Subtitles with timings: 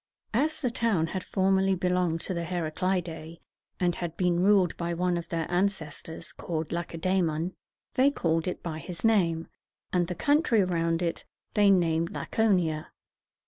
[0.33, 3.37] As the town had formerly belonged to the Heraclidæ,
[3.79, 7.53] and had been ruled by one of their ancestors, called Lac e dæ´mon,
[7.93, 9.47] they called it by his name,
[9.93, 12.87] and the country around it they named La co´ni a.